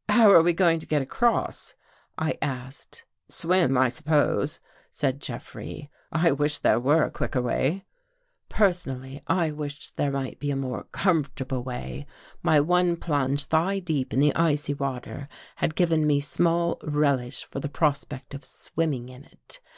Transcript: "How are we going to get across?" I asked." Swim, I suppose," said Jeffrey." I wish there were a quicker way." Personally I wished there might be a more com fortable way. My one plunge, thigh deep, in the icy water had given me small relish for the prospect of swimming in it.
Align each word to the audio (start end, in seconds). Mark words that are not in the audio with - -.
"How 0.08 0.30
are 0.30 0.42
we 0.44 0.52
going 0.52 0.78
to 0.78 0.86
get 0.86 1.02
across?" 1.02 1.74
I 2.16 2.38
asked." 2.40 3.04
Swim, 3.28 3.76
I 3.76 3.88
suppose," 3.88 4.60
said 4.92 5.20
Jeffrey." 5.20 5.90
I 6.12 6.30
wish 6.30 6.60
there 6.60 6.78
were 6.78 7.02
a 7.02 7.10
quicker 7.10 7.42
way." 7.42 7.84
Personally 8.48 9.22
I 9.26 9.50
wished 9.50 9.96
there 9.96 10.12
might 10.12 10.38
be 10.38 10.52
a 10.52 10.54
more 10.56 10.84
com 10.92 11.24
fortable 11.24 11.64
way. 11.64 12.06
My 12.44 12.60
one 12.60 12.94
plunge, 12.94 13.46
thigh 13.46 13.80
deep, 13.80 14.12
in 14.12 14.20
the 14.20 14.32
icy 14.36 14.72
water 14.72 15.26
had 15.56 15.74
given 15.74 16.06
me 16.06 16.20
small 16.20 16.78
relish 16.84 17.44
for 17.50 17.58
the 17.58 17.68
prospect 17.68 18.34
of 18.34 18.44
swimming 18.44 19.08
in 19.08 19.24
it. 19.24 19.58